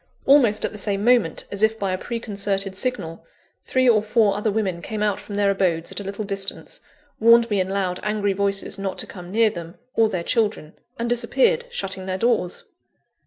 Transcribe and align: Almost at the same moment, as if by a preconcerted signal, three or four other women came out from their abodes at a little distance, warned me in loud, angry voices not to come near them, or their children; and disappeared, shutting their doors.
Almost 0.25 0.65
at 0.65 0.71
the 0.71 0.79
same 0.79 1.03
moment, 1.05 1.45
as 1.51 1.61
if 1.61 1.77
by 1.77 1.91
a 1.91 1.97
preconcerted 1.99 2.75
signal, 2.75 3.23
three 3.63 3.87
or 3.87 4.01
four 4.01 4.35
other 4.35 4.49
women 4.49 4.81
came 4.81 5.03
out 5.03 5.19
from 5.19 5.35
their 5.35 5.51
abodes 5.51 5.91
at 5.91 5.99
a 5.99 6.03
little 6.03 6.25
distance, 6.25 6.79
warned 7.19 7.47
me 7.51 7.59
in 7.59 7.69
loud, 7.69 7.99
angry 8.01 8.33
voices 8.33 8.79
not 8.79 8.97
to 8.97 9.05
come 9.05 9.29
near 9.29 9.51
them, 9.51 9.77
or 9.93 10.09
their 10.09 10.23
children; 10.23 10.73
and 10.97 11.07
disappeared, 11.07 11.65
shutting 11.69 12.07
their 12.07 12.17
doors. 12.17 12.63